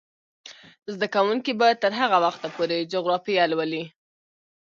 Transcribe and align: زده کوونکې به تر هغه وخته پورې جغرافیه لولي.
زده 0.93 1.07
کوونکې 1.15 1.51
به 1.59 1.67
تر 1.81 1.91
هغه 2.01 2.17
وخته 2.25 2.47
پورې 2.55 2.87
جغرافیه 2.93 3.43
لولي. 3.51 3.83